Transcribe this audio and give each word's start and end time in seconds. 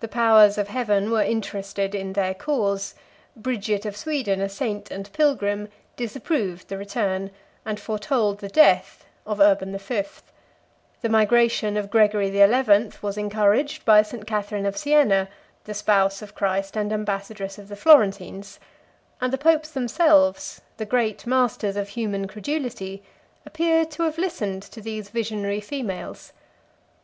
The 0.00 0.08
powers 0.08 0.58
of 0.58 0.66
heaven 0.66 1.12
were 1.12 1.22
interested 1.22 1.94
in 1.94 2.14
their 2.14 2.34
cause: 2.34 2.96
Bridget 3.36 3.86
of 3.86 3.96
Sweden, 3.96 4.40
a 4.40 4.48
saint 4.48 4.90
and 4.90 5.08
pilgrim, 5.12 5.68
disapproved 5.94 6.66
the 6.66 6.76
return, 6.76 7.30
and 7.64 7.78
foretold 7.78 8.38
the 8.40 8.48
death, 8.48 9.04
of 9.24 9.38
Urban 9.38 9.70
the 9.70 9.78
Fifth: 9.78 10.32
the 11.02 11.08
migration 11.08 11.76
of 11.76 11.88
Gregory 11.88 12.30
the 12.30 12.40
Eleventh 12.40 13.00
was 13.00 13.16
encouraged 13.16 13.84
by 13.84 14.02
St. 14.02 14.26
Catharine 14.26 14.66
of 14.66 14.76
Sienna, 14.76 15.28
the 15.62 15.72
spouse 15.74 16.20
of 16.20 16.34
Christ 16.34 16.76
and 16.76 16.92
ambassadress 16.92 17.56
of 17.56 17.68
the 17.68 17.76
Florentines; 17.76 18.58
and 19.20 19.32
the 19.32 19.38
popes 19.38 19.70
themselves, 19.70 20.62
the 20.78 20.84
great 20.84 21.28
masters 21.28 21.76
of 21.76 21.90
human 21.90 22.26
credulity, 22.26 23.04
appear 23.46 23.84
to 23.86 24.02
have 24.02 24.18
listened 24.18 24.64
to 24.64 24.80
these 24.80 25.10
visionary 25.10 25.60
females. 25.60 26.32